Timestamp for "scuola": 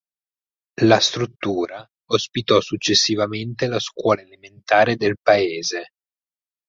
3.79-4.21